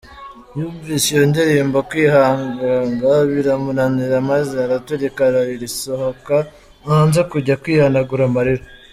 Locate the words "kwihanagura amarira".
7.61-8.63